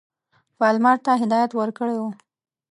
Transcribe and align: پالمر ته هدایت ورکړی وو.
پالمر 0.57 0.97
ته 1.05 1.11
هدایت 1.21 1.51
ورکړی 1.55 1.95
وو. 1.99 2.09